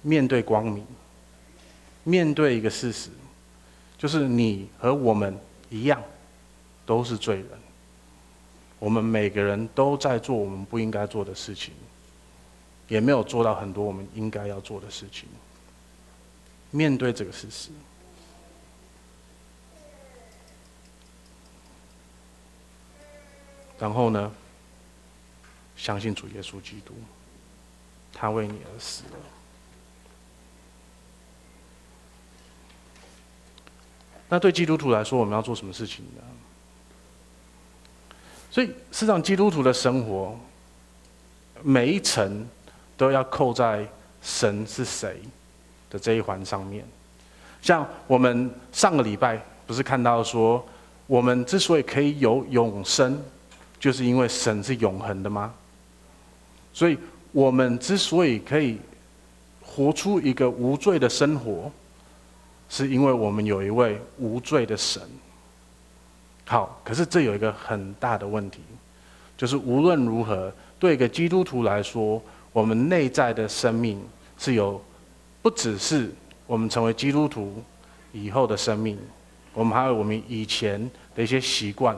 [0.00, 0.82] 面对光明，
[2.04, 3.10] 面对一个事实，
[3.98, 5.38] 就是你和我们
[5.70, 6.02] 一样，
[6.84, 7.48] 都是罪人。
[8.78, 11.72] 我们每个人都在做我们不应该做的事情，
[12.88, 15.28] 也没有做到很多我们应该要做的事情。
[16.70, 17.70] 面对这个事实，
[23.78, 24.30] 然后呢，
[25.74, 26.92] 相信主耶稣基督，
[28.12, 29.35] 他为你而死了。
[34.28, 36.22] 那对基督徒来说，我们要做什么事情呢？
[38.50, 40.38] 所以，事实上，基督徒的生活
[41.62, 42.46] 每一层
[42.96, 43.86] 都要扣在
[44.22, 45.20] 神是谁
[45.90, 46.84] 的这一环上面。
[47.60, 50.64] 像我们上个礼拜不是看到说，
[51.06, 53.22] 我们之所以可以有永生，
[53.78, 55.52] 就是因为神是永恒的吗？
[56.72, 56.98] 所以
[57.32, 58.78] 我们之所以可以
[59.62, 61.70] 活出一个无罪的生活，
[62.68, 65.02] 是因为我们有一位无罪的神。
[66.44, 68.60] 好，可是这有一个很大的问题，
[69.36, 74.00] 就是无论如何，对一个基督徒来说，我们内在的生命
[74.38, 74.80] 是有，
[75.42, 76.12] 不只是
[76.46, 77.62] 我们成为基督徒
[78.12, 78.96] 以后的生命，
[79.52, 81.96] 我们还有我们以前的一些习惯，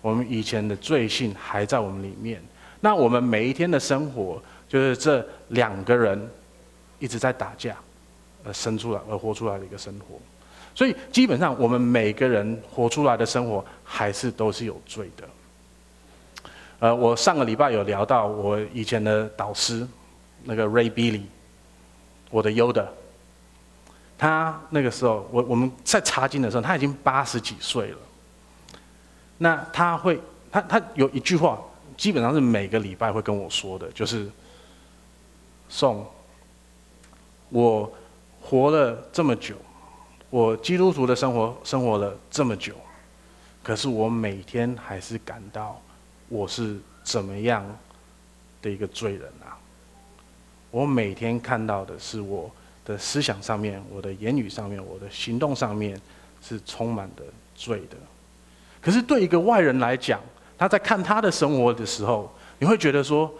[0.00, 2.40] 我们以前的罪性还在我们里面。
[2.80, 6.30] 那我们每一天的生活，就是这两个人
[6.98, 7.76] 一直在打架，
[8.44, 10.18] 而生出来而活出来的一个生活。
[10.74, 15.28] 所以基本上，我们每个人活出来的生活还是都是有罪的。
[16.78, 19.86] 呃，我上个礼拜有聊到我以前的导师，
[20.44, 21.22] 那个 Ray Billy，
[22.30, 22.86] 我的 Yoda。
[24.18, 27.98] 他那个时候，我我们在查经的时候，他已经八十几岁了。
[29.38, 30.20] 那他会，
[30.50, 31.60] 他他有一句话，
[31.96, 34.30] 基本上是每个礼拜会跟我说的，就是
[35.68, 36.06] 送，
[37.48, 37.92] 我
[38.42, 39.54] 活了这么久，
[40.28, 42.74] 我基督徒的生活生活了这么久，
[43.62, 45.80] 可是我每天还是感到
[46.28, 47.64] 我是怎么样
[48.60, 49.56] 的一个罪人啊！
[50.70, 52.50] 我每天看到的是我
[52.84, 55.98] 的思想上面、我的言语上面、我的行动上面
[56.42, 57.22] 是充满的
[57.54, 57.96] 罪的。
[58.80, 60.20] 可是对一个外人来讲，
[60.58, 63.32] 他在看他的生活的时候，你会觉得说：“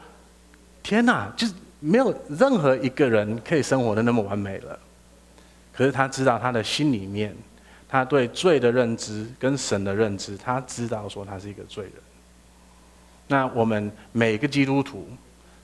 [0.83, 4.79] 天哪，就是没有任何一个人可以生活的那么完美了。”
[5.73, 7.35] 可是他知道他的心里面，
[7.89, 11.95] 他对罪的认知跟神的认知，他知道说他是一个罪人。
[13.29, 15.09] 那我们每个基督徒，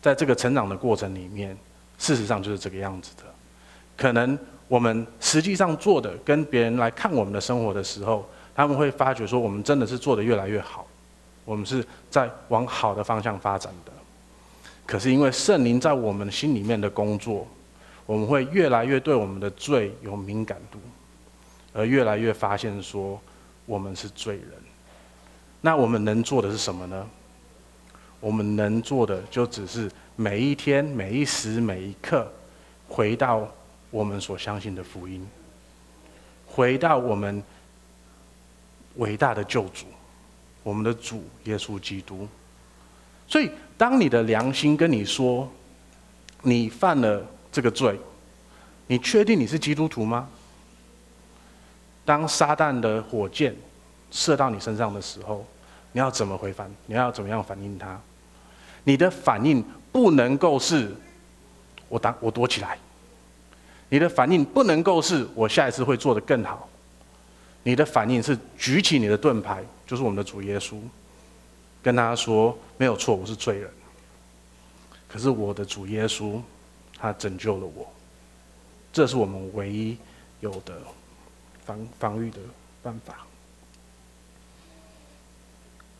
[0.00, 1.56] 在这个成长的过程里面，
[1.98, 3.24] 事实上就是这个样子的。
[3.96, 4.38] 可能
[4.68, 10.86] 我们实际上做的，跟别人来看我们的生活的时候，他们会发觉说，我们真的是做得越来越好，
[11.44, 13.92] 我们是在往好的方向发展的。
[14.86, 17.46] 可是因为圣灵在我们心里面的工作，
[18.08, 20.78] 我们会越来越对我们的罪有敏感度，
[21.74, 23.20] 而越来越发现说
[23.66, 24.52] 我们是罪人。
[25.60, 27.06] 那我们能做的是什么呢？
[28.18, 32.32] 我们能做的就只是每一天、每一时、每一刻，
[32.88, 33.46] 回到
[33.90, 35.28] 我们所相信的福音，
[36.46, 37.42] 回到我们。
[38.96, 39.86] 伟大的救主，
[40.64, 42.26] 我们的主耶稣基督。
[43.28, 45.48] 所以，当你的良心跟你说，
[46.42, 47.98] 你犯了这个罪，
[48.86, 50.28] 你确定你是基督徒吗？
[52.04, 53.54] 当撒旦的火箭
[54.10, 55.46] 射到你身上的时候，
[55.92, 56.70] 你要怎么回反？
[56.86, 58.00] 你要怎么样反应他？
[58.84, 60.94] 你的反应不能够是
[61.88, 62.78] 我当我躲起来，
[63.90, 66.68] 你的反应不能够是我下一次会做得更好。
[67.64, 70.78] 你的反应是举起你的盾牌，就是我们的主耶稣，
[71.82, 73.70] 跟他说：“没有错，我是罪人。
[75.06, 76.40] 可是我的主耶稣，
[76.98, 77.86] 他拯救了我。
[78.92, 79.96] 这是我们唯一
[80.40, 80.80] 有的
[81.64, 82.38] 防防御的
[82.82, 83.26] 办法。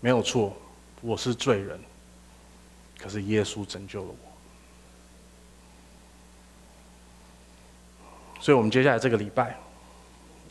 [0.01, 0.57] 没有错，
[1.01, 1.79] 我是罪人。
[2.99, 4.17] 可是耶稣拯救了我。
[8.41, 9.57] 所以，我们接下来这个礼拜。”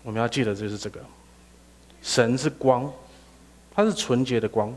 [0.03, 1.03] 我们要记得就是这个，
[2.01, 2.89] 神是光，
[3.75, 4.73] 他是纯洁的光，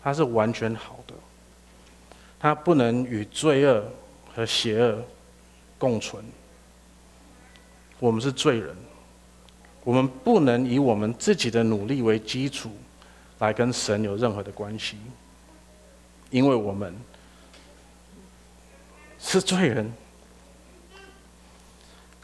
[0.00, 1.14] 他是完全好的，
[2.38, 3.84] 他不能与罪恶
[4.34, 5.02] 和邪恶
[5.78, 6.24] 共存。
[7.98, 8.76] 我们是罪人，
[9.84, 12.70] 我们不能以我们自己的努力为基础
[13.38, 14.96] 来跟神有任何的关系，
[16.30, 16.94] 因为我们
[19.18, 19.92] 是罪人。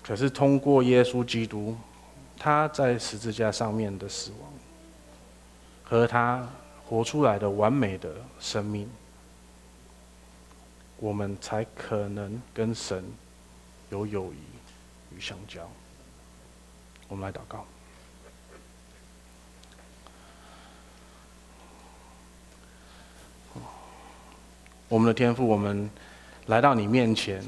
[0.03, 1.77] 可是通过耶稣基督。
[2.43, 4.51] 他在十字架上面的死亡，
[5.85, 6.49] 和他
[6.87, 8.89] 活出来的完美的生命，
[11.01, 13.03] 我们才可能跟神
[13.89, 15.69] 有友谊与相交。
[17.09, 17.65] 我们来祷告。
[24.89, 25.89] 我们的天赋，我们
[26.47, 27.43] 来到你面前，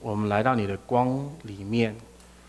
[0.00, 1.96] 我们来到你的光里面。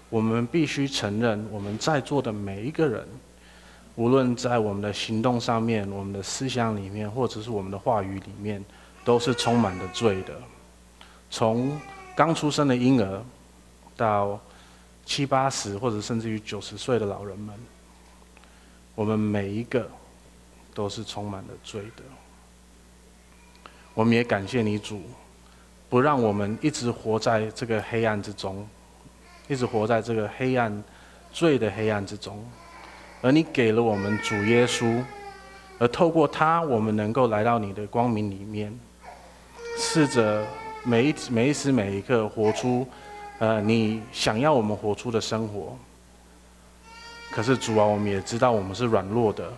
[0.10, 3.08] 我们必须承认，我们在座的每一个人，
[3.96, 8.64] 无论在我们的行动上面、我们的思想里面，或者是我们的话语里面，
[9.06, 10.34] 都是充满了罪的。
[11.30, 11.80] 从
[12.14, 13.24] 刚出生的婴儿，
[13.95, 14.38] 到
[15.06, 17.56] 七八十或者甚至于九十岁的老人们，
[18.95, 19.89] 我们每一个
[20.74, 22.03] 都是充满了罪的。
[23.93, 25.03] 我们也感谢你主，
[25.88, 28.68] 不让我们一直活在这个黑暗之中。
[29.47, 30.84] 一直活在这个黑暗、
[31.32, 32.43] 罪的黑暗之中，
[33.22, 35.03] 而你给了我们主耶稣，
[35.78, 38.76] 而透过他，我们能够来到你的光明里面，
[39.78, 40.45] 试着
[40.84, 42.88] 每一每一时每一刻活出，
[43.39, 45.78] 呃，你想要我们活出的生活。
[47.32, 49.51] 可是主啊，我们也知道我们是软弱的，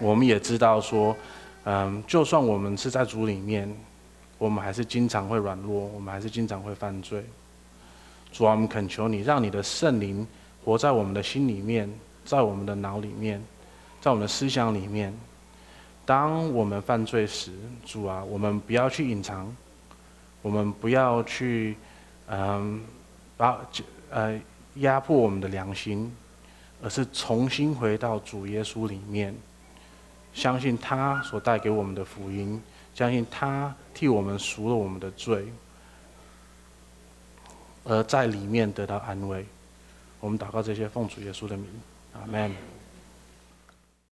[0.00, 1.16] 我们也知道说，
[1.64, 3.74] 嗯、就算我们是在主里面，
[4.36, 7.24] 我们还是经常会软弱，我们还是经常会犯罪。
[8.30, 10.26] 主啊，我们恳求你，让你的圣灵
[10.62, 11.90] 活在我们的心里面，
[12.24, 13.42] 在我们的脑里面，
[14.02, 15.16] 在我们的思想里面。
[16.06, 17.50] 当我们犯罪时，
[17.84, 19.54] 主啊，我们不要去隐藏，
[20.40, 21.76] 我们不要去，
[22.28, 22.80] 嗯，
[23.36, 23.58] 把
[24.10, 24.40] 呃
[24.76, 26.14] 压迫我们的良心，
[26.80, 29.34] 而是重新回到主耶稣里面，
[30.32, 32.62] 相信他所带给我们的福音，
[32.94, 35.52] 相信他替我们赎了我们的罪。
[37.82, 39.44] 而在里面得到安慰，
[40.20, 41.66] 我们祷告这些奉主耶稣的名，
[42.14, 42.75] 阿门。